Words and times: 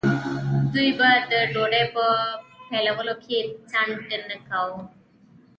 دوی 0.73 0.89
به 0.99 1.09
د 1.31 1.33
ډوډۍ 1.53 1.83
په 1.95 2.05
پیلولو 2.69 3.15
کې 3.25 3.37
ځنډ 3.71 4.09
نه 4.29 4.35
کاوه. 4.47 4.79